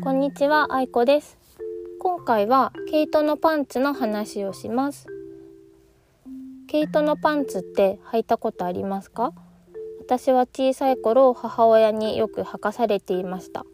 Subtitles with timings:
[0.00, 1.36] こんにちは、あいこです。
[1.98, 5.06] 今回は毛糸のパンツの話をします。
[6.68, 9.32] 毛糸のパンツって履いたことありますか？
[10.00, 13.66] 私は小さい頃母親によく履かされていました。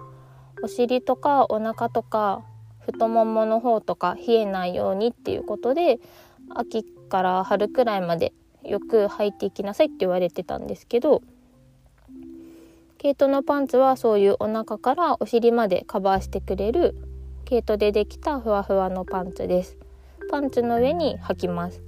[0.63, 2.43] お尻とかお腹とか
[2.81, 6.01] 太ももの方とか冷えないようにっていうことで
[6.55, 8.33] 秋から春くらいまで
[8.63, 11.23] よく履いていきなさいって言われてたんですけど
[13.05, 16.97] 毛糸のパンツはそういうお腹からお尻までカバーしてくれる
[17.45, 19.77] 毛糸でできたふわふわのパンツです。
[20.31, 21.83] パンツの上に履きます。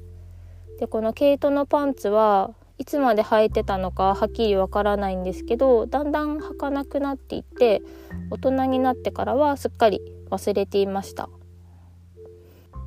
[0.79, 7.81] でこの毛糸のパンツはいつまで履いてたのかはっきりわからないんですけどだんだん履かなくなっていって
[8.29, 11.31] 大人になってからはすっかり忘れていました。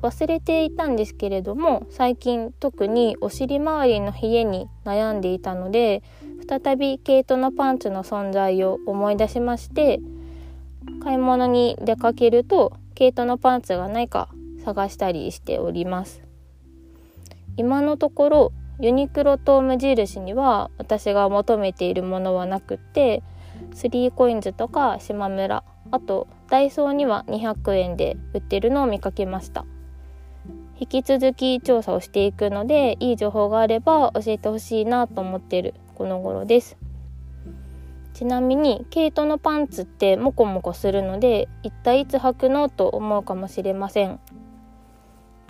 [0.02, 6.02] 忘れていたんですけれども最近特にお尻周りの冷えに悩んでいたので
[6.48, 10.00] 再び毛糸のパンツの存在を思い出しまして
[11.02, 14.28] 買い物に出かけると毛糸のパンツがないか
[14.64, 16.22] 探したりしております。
[17.56, 23.22] 今のところユニクロと無印には私が求めているものはなくって
[23.74, 29.66] スリーコインズとか島村あとダイソーには200円で売ってるのを見かけました。
[30.80, 36.78] 引き続き調査をしていくのでいい情報があれば教えてほしいなと思っているこの頃です。
[38.14, 44.20] ちなみに毛糸のパンツってモコモコするので一体いつ履くのと思うかもしれません。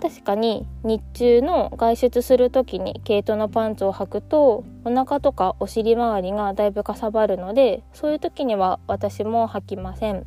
[0.01, 10.25] 確かに日中の外出する時に毛糸のパンツを履くとお腹とかお尻周りがだいぶかさばるのでそういう時には私も履きません。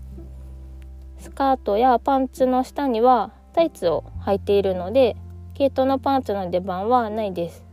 [1.19, 5.17] スカートやパンツの下にはタイツを履いているので
[5.55, 7.65] 毛糸のパンツの出番はないです。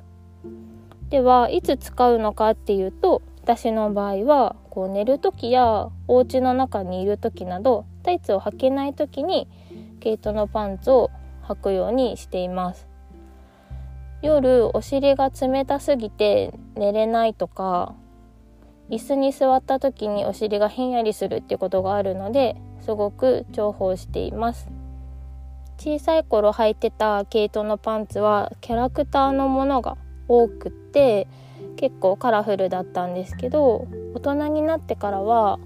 [1.09, 9.49] ではいつ使うのかっていうと私の場合はこう寝る時やお家の中にいる時などタイツを履けない時に
[9.99, 11.11] 毛糸のパンツを
[11.43, 12.87] 履くようにしています。
[14.21, 17.95] 夜お尻が冷たすぎて寝れないとか
[18.91, 24.80] 椅子に座った時にお尻がひんやりするっていうことがあるのですごく重宝しています。
[25.83, 29.97] 小さい頃履いてた毛糸のパンツはキャラクターのものが
[30.27, 31.27] 多くって
[31.75, 35.57] 結構カラフルだったんですけど大人になってからは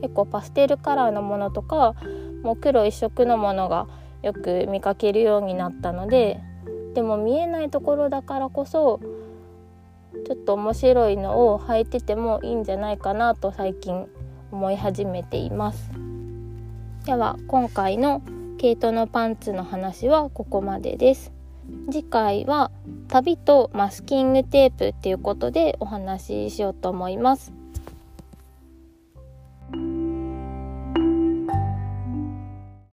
[0.00, 1.94] 結構パステルカラーのものとか
[2.42, 3.88] もう黒一色のものが
[4.22, 6.40] よく見かけるようになったので
[6.94, 9.00] でも見えないところだからこそ
[10.26, 14.06] ちょっと面白いのを履いててもいいんじゃないかなと最近
[14.50, 15.90] 思い始めています。
[17.04, 18.22] では今回の
[18.66, 21.32] 毛糸のパンツの話はここまでです。
[21.88, 22.72] 次回は
[23.06, 27.52] 旅とマスキングテープっていうことでお話ししようと思います。